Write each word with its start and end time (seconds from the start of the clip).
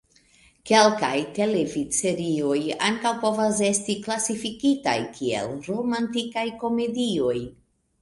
Kelkaj 0.69 1.19
televidserioj 1.35 2.57
ankaŭ 2.89 3.13
povas 3.27 3.63
esti 3.69 3.99
klasifikitaj 4.09 4.99
kiel 5.21 5.57
romantikaj 5.71 6.51
komedioj. 6.67 7.41